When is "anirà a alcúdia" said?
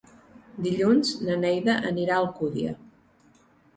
1.93-2.77